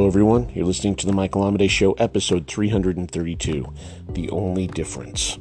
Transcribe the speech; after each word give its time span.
Hello, 0.00 0.08
everyone. 0.08 0.48
You're 0.54 0.64
listening 0.64 0.96
to 0.96 1.06
the 1.06 1.12
Michael 1.12 1.42
Amidei 1.42 1.68
Show, 1.68 1.92
episode 1.92 2.46
332 2.46 3.66
The 4.14 4.30
Only 4.30 4.66
Difference 4.66 5.38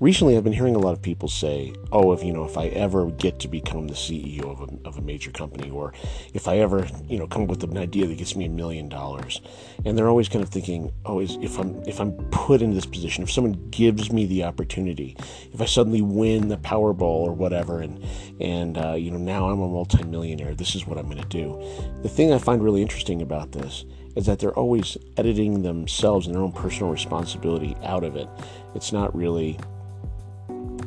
recently 0.00 0.36
I've 0.36 0.44
been 0.44 0.54
hearing 0.54 0.74
a 0.74 0.80
lot 0.80 0.94
of 0.94 1.02
people 1.02 1.28
say, 1.28 1.74
oh, 1.92 2.12
if 2.12 2.24
you 2.24 2.32
know, 2.32 2.44
if 2.44 2.56
I 2.56 2.68
ever 2.68 3.10
get 3.10 3.38
to 3.40 3.48
become 3.48 3.86
the 3.86 3.94
CEO 3.94 4.44
of 4.44 4.60
a, 4.62 4.88
of 4.88 4.98
a 4.98 5.02
major 5.02 5.30
company, 5.30 5.70
or 5.70 5.92
if 6.32 6.48
I 6.48 6.58
ever, 6.58 6.88
you 7.06 7.18
know, 7.18 7.26
come 7.26 7.42
up 7.42 7.48
with 7.48 7.62
an 7.62 7.76
idea 7.76 8.06
that 8.06 8.16
gets 8.16 8.34
me 8.34 8.46
a 8.46 8.50
million 8.50 8.88
dollars, 8.88 9.40
and 9.84 9.96
they're 9.96 10.08
always 10.08 10.28
kind 10.28 10.42
of 10.42 10.48
thinking, 10.48 10.90
oh, 11.04 11.20
is, 11.20 11.36
if 11.42 11.58
I'm 11.58 11.82
if 11.86 12.00
I'm 12.00 12.12
put 12.30 12.62
in 12.62 12.74
this 12.74 12.86
position, 12.86 13.22
if 13.22 13.30
someone 13.30 13.68
gives 13.70 14.10
me 14.10 14.26
the 14.26 14.44
opportunity, 14.44 15.16
if 15.52 15.60
I 15.60 15.66
suddenly 15.66 16.02
win 16.02 16.48
the 16.48 16.56
Powerball 16.56 17.02
or 17.02 17.32
whatever, 17.32 17.80
and 17.80 18.02
and 18.40 18.78
uh, 18.78 18.94
you 18.94 19.10
know 19.10 19.18
now 19.18 19.50
I'm 19.50 19.60
a 19.60 19.68
multimillionaire, 19.68 20.54
this 20.54 20.74
is 20.74 20.86
what 20.86 20.98
I'm 20.98 21.08
going 21.08 21.22
to 21.22 21.28
do. 21.28 21.62
The 22.02 22.08
thing 22.08 22.32
I 22.32 22.38
find 22.38 22.64
really 22.64 22.82
interesting 22.82 23.20
about 23.22 23.52
this 23.52 23.84
is 24.16 24.26
that 24.26 24.40
they're 24.40 24.58
always 24.58 24.96
editing 25.16 25.62
themselves 25.62 26.26
and 26.26 26.34
their 26.34 26.42
own 26.42 26.50
personal 26.50 26.90
responsibility 26.90 27.76
out 27.84 28.02
of 28.02 28.16
it. 28.16 28.28
It's 28.74 28.92
not 28.92 29.14
really 29.14 29.56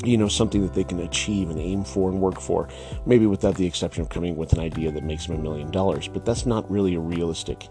you 0.04 0.18
know, 0.18 0.28
something 0.28 0.62
that 0.62 0.74
they 0.74 0.84
can 0.84 1.00
achieve 1.00 1.50
and 1.50 1.60
aim 1.60 1.84
for 1.84 2.10
and 2.10 2.20
work 2.20 2.40
for. 2.40 2.68
Maybe 3.06 3.26
without 3.26 3.56
the 3.56 3.66
exception 3.66 4.02
of 4.02 4.10
coming 4.10 4.36
with 4.36 4.54
an 4.54 4.60
idea 4.60 4.92
that 4.92 5.04
makes 5.04 5.28
them 5.28 5.38
a 5.38 5.42
million 5.42 5.72
dollars, 5.72 6.08
but 6.08 6.26
that's 6.26 6.46
not 6.46 6.70
really 6.70 6.96
a 6.96 7.00
realistic 7.00 7.68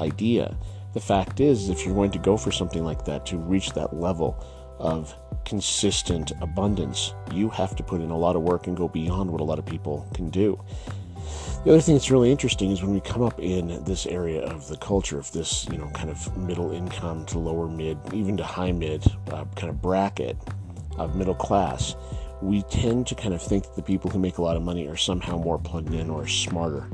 idea. 0.00 0.56
The 0.94 1.00
fact 1.00 1.40
is, 1.40 1.68
if 1.68 1.84
you're 1.84 1.94
going 1.94 2.10
to 2.12 2.18
go 2.18 2.36
for 2.36 2.50
something 2.50 2.84
like 2.84 3.04
that 3.04 3.26
to 3.26 3.36
reach 3.36 3.72
that 3.72 3.94
level 3.94 4.44
of 4.78 5.14
consistent 5.44 6.32
abundance, 6.40 7.14
you 7.32 7.48
have 7.50 7.76
to 7.76 7.82
put 7.82 8.00
in 8.00 8.10
a 8.10 8.16
lot 8.16 8.36
of 8.36 8.42
work 8.42 8.66
and 8.66 8.76
go 8.76 8.88
beyond 8.88 9.30
what 9.30 9.40
a 9.40 9.44
lot 9.44 9.58
of 9.58 9.66
people 9.66 10.08
can 10.14 10.30
do. 10.30 10.58
The 11.64 11.72
other 11.72 11.80
thing 11.80 11.96
that's 11.96 12.10
really 12.10 12.30
interesting 12.30 12.70
is 12.70 12.82
when 12.82 12.94
we 12.94 13.00
come 13.00 13.22
up 13.22 13.38
in 13.40 13.82
this 13.84 14.06
area 14.06 14.40
of 14.42 14.68
the 14.68 14.76
culture 14.76 15.18
of 15.18 15.30
this, 15.32 15.66
you 15.70 15.76
know, 15.76 15.90
kind 15.90 16.08
of 16.08 16.36
middle 16.36 16.70
income 16.72 17.26
to 17.26 17.38
lower 17.38 17.68
mid, 17.68 17.98
even 18.14 18.36
to 18.36 18.44
high 18.44 18.72
mid 18.72 19.04
uh, 19.30 19.44
kind 19.56 19.68
of 19.68 19.82
bracket, 19.82 20.36
of 20.98 21.16
middle 21.16 21.34
class, 21.34 21.94
we 22.40 22.62
tend 22.64 23.06
to 23.08 23.14
kind 23.14 23.34
of 23.34 23.42
think 23.42 23.64
that 23.64 23.76
the 23.76 23.82
people 23.82 24.10
who 24.10 24.18
make 24.18 24.38
a 24.38 24.42
lot 24.42 24.56
of 24.56 24.62
money 24.62 24.86
are 24.86 24.96
somehow 24.96 25.36
more 25.36 25.58
plugged 25.58 25.94
in 25.94 26.10
or 26.10 26.26
smarter 26.26 26.88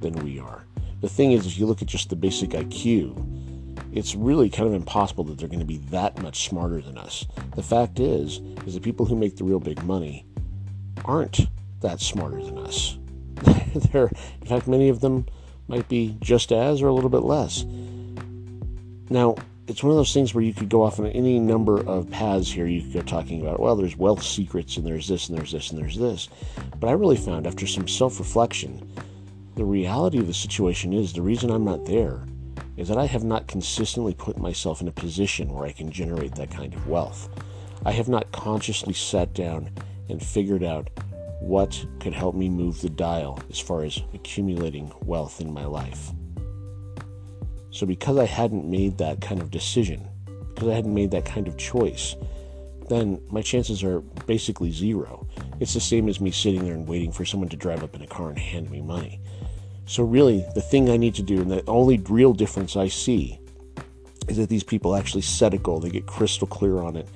than 0.00 0.14
we 0.24 0.38
are. 0.38 0.64
The 1.00 1.08
thing 1.08 1.32
is, 1.32 1.46
if 1.46 1.58
you 1.58 1.66
look 1.66 1.82
at 1.82 1.88
just 1.88 2.10
the 2.10 2.16
basic 2.16 2.50
IQ, 2.50 3.38
it's 3.92 4.14
really 4.14 4.50
kind 4.50 4.68
of 4.68 4.74
impossible 4.74 5.24
that 5.24 5.38
they're 5.38 5.48
going 5.48 5.60
to 5.60 5.64
be 5.64 5.78
that 5.90 6.20
much 6.22 6.48
smarter 6.48 6.80
than 6.80 6.98
us. 6.98 7.26
The 7.54 7.62
fact 7.62 8.00
is, 8.00 8.40
is 8.66 8.74
the 8.74 8.80
people 8.80 9.06
who 9.06 9.16
make 9.16 9.36
the 9.36 9.44
real 9.44 9.60
big 9.60 9.82
money 9.84 10.26
aren't 11.04 11.40
that 11.80 12.00
smarter 12.00 12.42
than 12.42 12.58
us. 12.58 12.98
they're, 13.92 14.10
in 14.40 14.46
fact, 14.46 14.66
many 14.66 14.88
of 14.88 15.00
them 15.00 15.26
might 15.68 15.88
be 15.88 16.16
just 16.20 16.50
as 16.50 16.82
or 16.82 16.88
a 16.88 16.92
little 16.92 17.10
bit 17.10 17.22
less. 17.22 17.64
Now, 19.10 19.36
it's 19.68 19.82
one 19.82 19.90
of 19.90 19.98
those 19.98 20.14
things 20.14 20.34
where 20.34 20.42
you 20.42 20.54
could 20.54 20.70
go 20.70 20.82
off 20.82 20.98
on 20.98 21.06
any 21.08 21.38
number 21.38 21.86
of 21.86 22.10
paths 22.10 22.50
here. 22.50 22.66
You 22.66 22.80
could 22.80 22.92
go 22.94 23.02
talking 23.02 23.42
about, 23.42 23.60
well, 23.60 23.76
there's 23.76 23.96
wealth 23.96 24.22
secrets 24.22 24.78
and 24.78 24.86
there's 24.86 25.06
this 25.06 25.28
and 25.28 25.36
there's 25.36 25.52
this 25.52 25.70
and 25.70 25.80
there's 25.80 25.98
this. 25.98 26.30
But 26.80 26.88
I 26.88 26.92
really 26.92 27.18
found 27.18 27.46
after 27.46 27.66
some 27.66 27.86
self 27.86 28.18
reflection, 28.18 28.90
the 29.56 29.66
reality 29.66 30.18
of 30.18 30.26
the 30.26 30.34
situation 30.34 30.94
is 30.94 31.12
the 31.12 31.20
reason 31.20 31.50
I'm 31.50 31.66
not 31.66 31.84
there 31.84 32.24
is 32.78 32.88
that 32.88 32.96
I 32.96 33.04
have 33.06 33.24
not 33.24 33.46
consistently 33.46 34.14
put 34.14 34.38
myself 34.38 34.80
in 34.80 34.88
a 34.88 34.92
position 34.92 35.52
where 35.52 35.66
I 35.66 35.72
can 35.72 35.90
generate 35.90 36.34
that 36.36 36.50
kind 36.50 36.72
of 36.72 36.88
wealth. 36.88 37.28
I 37.84 37.92
have 37.92 38.08
not 38.08 38.32
consciously 38.32 38.94
sat 38.94 39.34
down 39.34 39.70
and 40.08 40.24
figured 40.24 40.64
out 40.64 40.88
what 41.40 41.84
could 42.00 42.14
help 42.14 42.34
me 42.34 42.48
move 42.48 42.80
the 42.80 42.88
dial 42.88 43.38
as 43.50 43.58
far 43.58 43.84
as 43.84 44.00
accumulating 44.14 44.90
wealth 45.04 45.40
in 45.42 45.52
my 45.52 45.66
life. 45.66 46.10
So, 47.70 47.86
because 47.86 48.16
I 48.18 48.24
hadn't 48.24 48.68
made 48.68 48.98
that 48.98 49.20
kind 49.20 49.40
of 49.40 49.50
decision, 49.50 50.06
because 50.54 50.68
I 50.68 50.74
hadn't 50.74 50.94
made 50.94 51.10
that 51.10 51.24
kind 51.24 51.46
of 51.46 51.56
choice, 51.56 52.16
then 52.88 53.20
my 53.30 53.42
chances 53.42 53.82
are 53.82 54.00
basically 54.26 54.72
zero. 54.72 55.26
It's 55.60 55.74
the 55.74 55.80
same 55.80 56.08
as 56.08 56.20
me 56.20 56.30
sitting 56.30 56.64
there 56.64 56.74
and 56.74 56.88
waiting 56.88 57.12
for 57.12 57.24
someone 57.24 57.50
to 57.50 57.56
drive 57.56 57.82
up 57.84 57.94
in 57.94 58.02
a 58.02 58.06
car 58.06 58.30
and 58.30 58.38
hand 58.38 58.70
me 58.70 58.80
money. 58.80 59.20
So, 59.86 60.02
really, 60.02 60.44
the 60.54 60.62
thing 60.62 60.90
I 60.90 60.96
need 60.96 61.14
to 61.16 61.22
do, 61.22 61.40
and 61.40 61.50
the 61.50 61.62
only 61.66 61.98
real 61.98 62.32
difference 62.32 62.76
I 62.76 62.88
see, 62.88 63.38
is 64.28 64.36
that 64.36 64.48
these 64.48 64.64
people 64.64 64.94
actually 64.94 65.22
set 65.22 65.54
a 65.54 65.58
goal, 65.58 65.80
they 65.80 65.90
get 65.90 66.06
crystal 66.06 66.46
clear 66.46 66.78
on 66.78 66.96
it, 66.96 67.08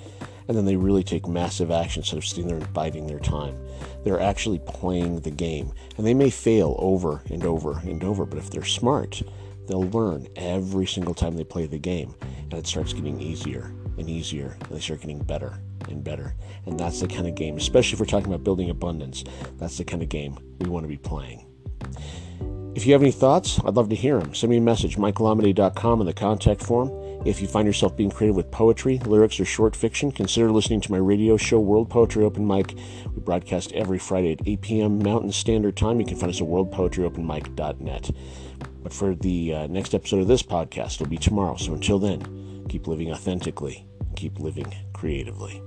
and 0.49 0.57
then 0.57 0.65
they 0.65 0.77
really 0.77 1.05
take 1.05 1.29
massive 1.29 1.71
action 1.71 2.01
instead 2.01 2.17
of 2.17 2.25
sitting 2.25 2.47
there 2.47 2.57
and 2.57 2.73
biding 2.73 3.07
their 3.07 3.19
time. 3.19 3.57
They're 4.05 4.21
actually 4.21 4.59
playing 4.67 5.21
the 5.21 5.31
game, 5.31 5.73
and 5.97 6.07
they 6.07 6.15
may 6.15 6.31
fail 6.31 6.75
over 6.79 7.23
and 7.31 7.45
over 7.45 7.79
and 7.81 8.03
over, 8.03 8.25
but 8.27 8.39
if 8.39 8.51
they're 8.51 8.65
smart, 8.65 9.23
they'll 9.67 9.89
learn 9.91 10.29
every 10.37 10.87
single 10.87 11.15
time 11.15 11.37
they 11.37 11.45
play 11.45 11.67
the 11.67 11.79
game. 11.79 12.15
And 12.21 12.55
it 12.55 12.67
starts 12.67 12.93
getting 12.93 13.21
easier 13.21 13.75
and 13.99 14.09
easier, 14.09 14.57
and 14.61 14.71
they 14.71 14.81
start 14.81 15.01
getting 15.01 15.23
better 15.23 15.59
and 15.89 16.03
better. 16.03 16.35
And 16.67 16.79
that's 16.79 17.01
the 17.01 17.09
kind 17.09 17.27
of 17.27 17.35
game, 17.35 17.57
especially 17.57 17.95
if 17.95 18.01
we're 18.01 18.07
talking 18.07 18.33
about 18.33 18.45
building 18.45 18.71
abundance, 18.71 19.25
that's 19.59 19.79
the 19.79 19.85
kind 19.85 20.03
of 20.03 20.09
game 20.09 20.39
we 20.59 20.69
want 20.69 20.85
to 20.85 20.89
be 20.89 20.97
playing. 20.97 21.47
If 22.75 22.87
you 22.87 22.95
have 22.95 23.03
any 23.03 23.13
thoughts, 23.13 23.61
I'd 23.67 23.75
love 23.75 23.91
to 23.91 23.95
hear 23.95 24.19
them. 24.19 24.35
Send 24.35 24.51
me 24.51 24.57
a 24.57 24.61
message, 24.61 24.97
michaelamidei.com 24.97 26.01
in 26.01 26.07
the 26.07 26.15
contact 26.15 26.63
form. 26.63 26.91
If 27.27 27.43
you 27.43 27.47
find 27.47 27.67
yourself 27.67 27.97
being 27.97 28.11
creative 28.11 28.35
with 28.35 28.51
poetry, 28.51 28.99
lyrics, 29.01 29.39
or 29.39 29.45
short 29.45 29.77
fiction, 29.77 30.11
consider 30.11 30.51
listening 30.51 30.81
to 30.81 30.91
my 30.91 30.99
radio 30.99 31.37
show, 31.37 31.61
World 31.61 31.91
Poetry 31.91 32.25
Open 32.25 32.47
Mic. 32.47 32.75
We 33.15 33.21
broadcast 33.21 33.73
every 33.73 33.99
Friday 33.99 34.33
at 34.33 34.49
8 34.49 34.61
p.m. 34.63 34.99
Mountain 34.99 35.33
Standard 35.33 35.77
Time. 35.77 36.01
You 36.01 36.07
can 36.07 36.17
find 36.17 36.31
us 36.31 36.41
at 36.41 36.47
worldpoetryopenmic.net. 36.47 38.11
But 38.83 38.93
for 38.93 39.15
the 39.15 39.55
uh, 39.55 39.67
next 39.69 39.95
episode 39.95 40.21
of 40.21 40.29
this 40.29 40.43
podcast, 40.43 40.95
it'll 40.95 41.07
be 41.07 41.17
tomorrow. 41.17 41.57
So 41.57 41.75
until 41.75 41.99
then, 41.99 42.67
keep 42.69 42.87
living 42.87 43.13
authentically, 43.13 43.87
keep 44.17 44.41
living 44.41 44.75
creatively. 44.93 45.63